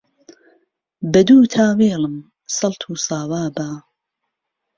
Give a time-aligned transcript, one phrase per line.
[1.11, 2.15] به دووتا وێڵم
[2.55, 3.67] سهڵت و ساوا به